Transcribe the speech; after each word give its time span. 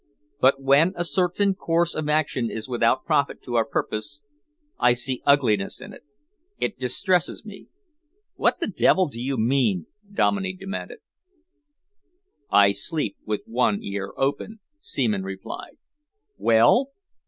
But 0.39 0.59
when 0.59 0.93
a 0.95 1.05
certain 1.05 1.53
course 1.53 1.93
of 1.93 2.09
action 2.09 2.49
is 2.49 2.67
without 2.67 3.05
profit 3.05 3.39
to 3.43 3.53
our 3.53 3.63
purpose, 3.65 4.23
I 4.79 4.93
see 4.93 5.21
ugliness 5.27 5.79
in 5.79 5.93
it. 5.93 6.01
It 6.57 6.79
distresses 6.79 7.45
me." 7.45 7.67
"What 8.33 8.59
the 8.59 8.65
devil 8.65 9.07
do 9.07 9.21
you 9.21 9.37
mean?" 9.37 9.85
Dominey 10.11 10.53
demanded. 10.53 11.01
"I 12.49 12.71
sleep 12.71 13.15
with 13.27 13.41
one 13.45 13.83
ear 13.83 14.11
open," 14.17 14.59
Seaman 14.79 15.21
replied. 15.21 15.77
"Well?" 16.35 16.93